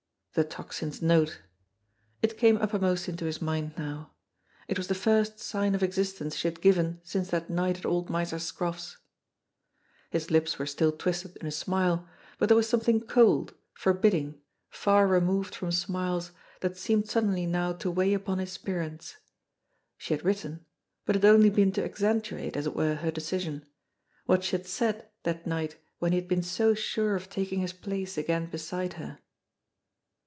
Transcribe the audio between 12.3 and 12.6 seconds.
but there